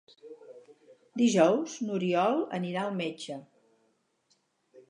Dijous 1.23 1.75
n'Oriol 1.89 2.41
anirà 2.61 2.87
al 2.89 2.99
metge. 3.03 3.41